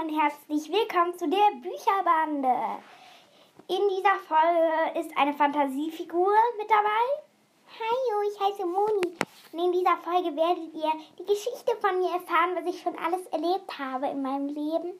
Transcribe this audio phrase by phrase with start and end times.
[0.00, 2.80] und herzlich willkommen zu der Bücherbande.
[3.68, 7.22] In dieser Folge ist eine Fantasiefigur mit dabei.
[7.78, 9.14] Hallo, ich heiße Moni.
[9.52, 13.26] Und in dieser Folge werdet ihr die Geschichte von mir erfahren, was ich schon alles
[13.26, 14.92] erlebt habe in meinem Leben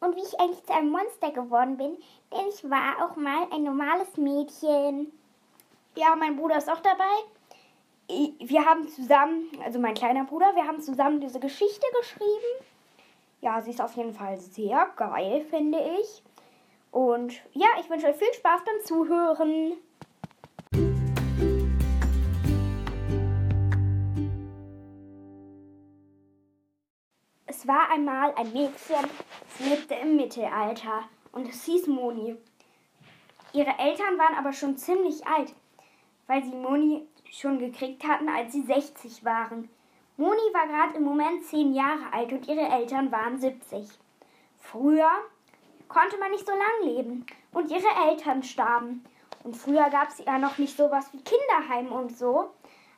[0.00, 1.98] und wie ich eigentlich zu einem Monster geworden bin.
[2.32, 5.12] Denn ich war auch mal ein normales Mädchen.
[5.94, 7.04] Ja, mein Bruder ist auch dabei.
[8.38, 12.64] Wir haben zusammen, also mein kleiner Bruder, wir haben zusammen diese Geschichte geschrieben.
[13.40, 16.24] Ja, sie ist auf jeden Fall sehr geil, finde ich.
[16.90, 19.74] Und ja, ich wünsche euch viel Spaß beim Zuhören.
[27.46, 29.06] Es war einmal ein Mädchen,
[29.48, 32.36] es lebte im Mittelalter und es hieß Moni.
[33.52, 35.54] Ihre Eltern waren aber schon ziemlich alt,
[36.26, 39.68] weil sie Moni schon gekriegt hatten, als sie 60 waren.
[40.20, 43.86] Moni war gerade im Moment 10 Jahre alt und ihre Eltern waren 70.
[44.58, 45.08] Früher
[45.86, 49.04] konnte man nicht so lang leben und ihre Eltern starben.
[49.44, 52.50] Und früher gab es ja noch nicht sowas wie Kinderheim und so.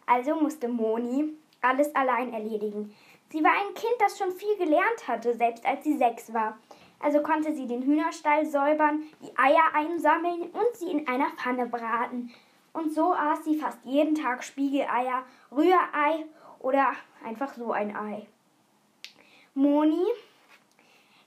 [0.07, 2.97] Also musste Moni alles allein erledigen.
[3.29, 6.57] Sie war ein Kind, das schon viel gelernt hatte, selbst als sie sechs war.
[7.01, 12.33] Also konnte sie den Hühnerstall säubern, die Eier einsammeln und sie in einer Pfanne braten.
[12.73, 16.25] Und so aß sie fast jeden Tag Spiegeleier, Rührei
[16.61, 16.93] oder
[17.25, 18.27] einfach so ein Ei.
[19.55, 20.07] Moni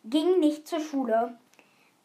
[0.06, 1.38] ging nicht zur Schule.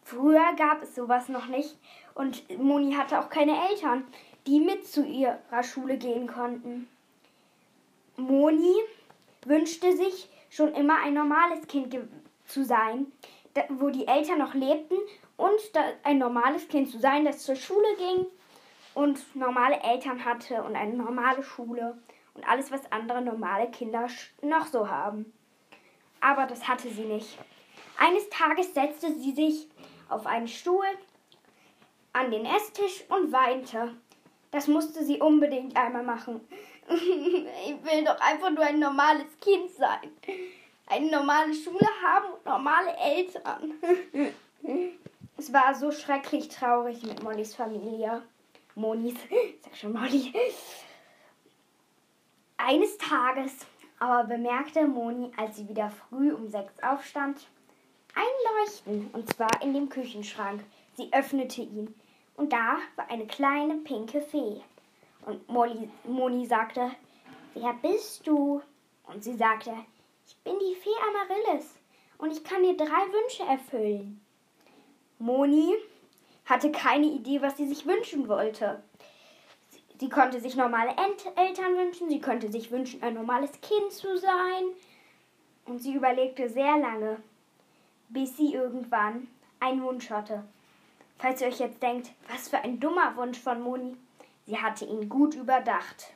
[0.02, 1.76] Früher gab es sowas noch nicht
[2.14, 4.06] und Moni hatte auch keine Eltern,
[4.46, 6.88] die mit zu ihrer Schule gehen konnten.
[8.16, 8.74] Moni
[9.44, 11.96] wünschte sich schon immer ein normales Kind
[12.46, 13.06] zu sein,
[13.68, 14.96] wo die Eltern noch lebten
[15.36, 15.60] und
[16.02, 18.26] ein normales Kind zu sein, das zur Schule ging
[18.94, 21.98] und normale Eltern hatte und eine normale Schule
[22.38, 24.06] und alles, was andere normale Kinder
[24.42, 25.32] noch so haben.
[26.20, 27.36] Aber das hatte sie nicht.
[27.98, 29.68] Eines Tages setzte sie sich
[30.08, 30.86] auf einen Stuhl
[32.12, 33.94] an den Esstisch und weinte.
[34.52, 36.40] Das musste sie unbedingt einmal machen.
[36.88, 40.10] ich will doch einfach nur ein normales Kind sein.
[40.86, 43.74] Eine normale Schule haben und normale Eltern.
[45.36, 48.22] es war so schrecklich traurig mit Mollys Familie.
[48.76, 49.14] Monis,
[49.60, 50.32] sag schon Molly.
[52.68, 53.64] Eines Tages
[53.98, 57.48] aber bemerkte Moni, als sie wieder früh um sechs aufstand,
[58.14, 60.62] ein Leuchten, und zwar in dem Küchenschrank.
[60.94, 61.94] Sie öffnete ihn,
[62.36, 64.60] und da war eine kleine pinke Fee.
[65.24, 66.90] Und Molly, Moni sagte,
[67.54, 68.60] wer bist du?
[69.04, 69.72] Und sie sagte,
[70.26, 71.74] ich bin die Fee Amaryllis
[72.18, 74.20] und ich kann dir drei Wünsche erfüllen.
[75.18, 75.74] Moni
[76.44, 78.82] hatte keine Idee, was sie sich wünschen wollte.
[79.98, 80.94] Sie konnte sich normale
[81.36, 84.64] Eltern wünschen, sie konnte sich wünschen, ein normales Kind zu sein.
[85.66, 87.20] Und sie überlegte sehr lange,
[88.08, 89.28] bis sie irgendwann
[89.60, 90.44] einen Wunsch hatte.
[91.18, 93.96] Falls ihr euch jetzt denkt, was für ein dummer Wunsch von Moni,
[94.46, 96.12] sie hatte ihn gut überdacht.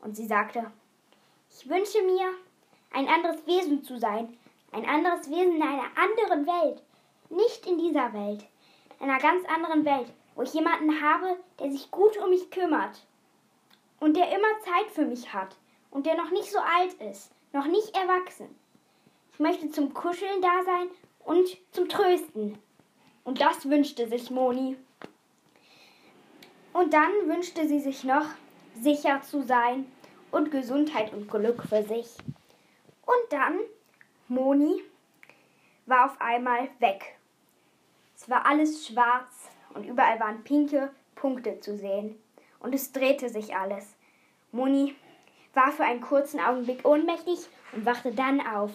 [0.00, 0.70] Und sie sagte,
[1.50, 2.30] ich wünsche mir,
[2.92, 4.36] ein anderes Wesen zu sein,
[4.72, 6.82] ein anderes Wesen in einer anderen Welt,
[7.28, 8.46] nicht in dieser Welt
[9.00, 13.06] einer ganz anderen Welt, wo ich jemanden habe, der sich gut um mich kümmert
[14.00, 15.56] und der immer Zeit für mich hat
[15.90, 18.48] und der noch nicht so alt ist, noch nicht erwachsen.
[19.32, 20.88] Ich möchte zum Kuscheln da sein
[21.24, 22.58] und zum Trösten.
[23.24, 24.76] Und das wünschte sich Moni.
[26.72, 28.26] Und dann wünschte sie sich noch,
[28.80, 29.90] sicher zu sein
[30.30, 32.08] und Gesundheit und Glück für sich.
[33.06, 33.58] Und dann,
[34.28, 34.82] Moni
[35.86, 37.16] war auf einmal weg
[38.16, 42.18] es war alles schwarz und überall waren pinke Punkte zu sehen.
[42.60, 43.96] Und es drehte sich alles.
[44.52, 44.94] Moni
[45.54, 47.38] war für einen kurzen Augenblick ohnmächtig
[47.72, 48.72] und wachte dann auf.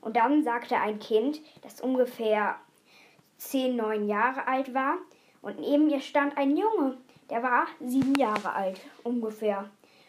[0.00, 2.56] Und dann sagte ein Kind, das ungefähr
[3.36, 4.98] zehn, neun Jahre alt war,
[5.42, 6.96] und neben ihr stand ein Junge,
[7.28, 9.68] der war sieben Jahre alt ungefähr.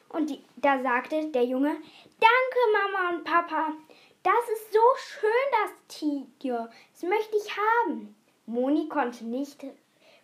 [0.10, 1.76] Und die, da sagte der Junge,
[2.20, 3.74] Danke, Mama und Papa.
[4.22, 6.70] Das ist so schön, das Tiger.
[6.94, 8.16] Das möchte ich haben.
[8.46, 9.66] Moni konnte nicht,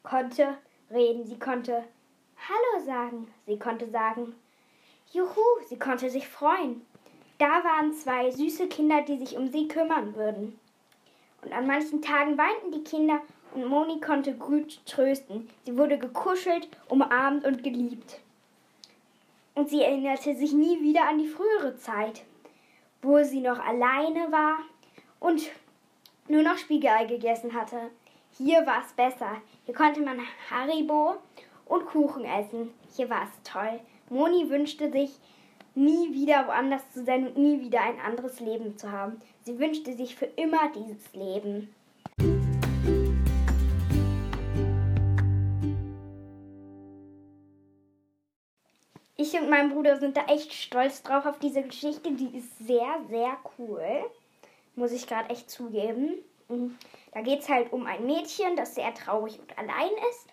[0.03, 0.57] konnte
[0.91, 1.83] reden, sie konnte
[2.47, 4.33] Hallo sagen, sie konnte sagen
[5.11, 6.85] Juhu, sie konnte sich freuen.
[7.37, 10.59] Da waren zwei süße Kinder, die sich um sie kümmern würden.
[11.41, 13.21] Und an manchen Tagen weinten die Kinder
[13.53, 15.49] und Moni konnte gut trösten.
[15.65, 18.19] Sie wurde gekuschelt, umarmt und geliebt.
[19.55, 22.23] Und sie erinnerte sich nie wieder an die frühere Zeit,
[23.01, 24.59] wo sie noch alleine war
[25.19, 25.49] und
[26.27, 27.89] nur noch Spiegelei gegessen hatte.
[28.37, 29.41] Hier war es besser.
[29.65, 30.19] Hier konnte man
[30.49, 31.17] Haribo
[31.69, 32.71] und Kuchen essen.
[32.95, 33.79] Hier war es toll.
[34.09, 35.11] Moni wünschte sich
[35.75, 39.21] nie wieder woanders zu sein und nie wieder ein anderes Leben zu haben.
[39.43, 41.73] Sie wünschte sich für immer dieses Leben.
[49.15, 52.11] Ich und mein Bruder sind da echt stolz drauf auf diese Geschichte.
[52.11, 53.85] Die ist sehr, sehr cool.
[54.75, 56.15] Muss ich gerade echt zugeben.
[56.47, 56.77] Mhm.
[57.11, 60.29] Da geht es halt um ein Mädchen, das sehr traurig und allein ist.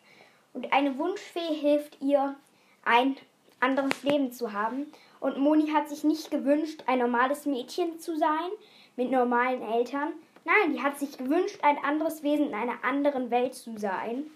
[0.56, 2.34] Und eine Wunschfee hilft ihr,
[2.82, 3.14] ein
[3.60, 4.90] anderes Leben zu haben.
[5.20, 8.50] Und Moni hat sich nicht gewünscht, ein normales Mädchen zu sein
[8.96, 10.14] mit normalen Eltern.
[10.46, 14.30] Nein, die hat sich gewünscht, ein anderes Wesen in einer anderen Welt zu sein.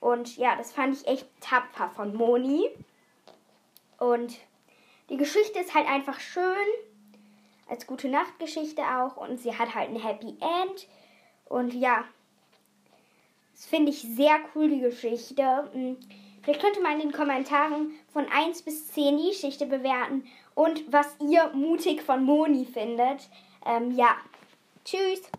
[0.00, 2.68] Und ja, das fand ich echt tapfer von Moni.
[3.98, 4.36] Und
[5.08, 6.44] die Geschichte ist halt einfach schön.
[7.70, 9.16] Als gute Nachtgeschichte auch.
[9.16, 10.88] Und sie hat halt ein Happy End.
[11.46, 12.04] Und ja,
[13.64, 15.70] das finde ich sehr cool, die Geschichte.
[15.72, 15.96] Hm,
[16.42, 20.24] vielleicht könnte man in den Kommentaren von 1 bis 10 die Geschichte bewerten
[20.54, 23.30] und was ihr mutig von Moni findet.
[23.64, 24.16] Ähm, ja,
[24.84, 25.30] tschüss.